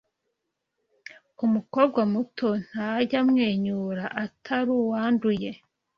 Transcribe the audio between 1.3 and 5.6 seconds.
Umukobwa muto ntajya amwenyura Atari uwanduye.